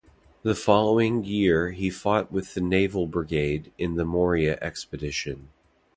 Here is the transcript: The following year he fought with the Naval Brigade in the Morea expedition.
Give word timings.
The 0.41 0.55
following 0.55 1.23
year 1.25 1.69
he 1.69 1.91
fought 1.91 2.31
with 2.31 2.55
the 2.55 2.59
Naval 2.59 3.05
Brigade 3.05 3.71
in 3.77 3.97
the 3.97 4.03
Morea 4.03 4.57
expedition. 4.59 5.49